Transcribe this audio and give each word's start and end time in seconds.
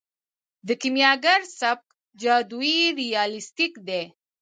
د 0.67 0.69
کیمیاګر 0.81 1.39
سبک 1.59 1.87
جادويي 2.21 2.81
ریالستیک 2.99 3.73
دی. 3.87 4.03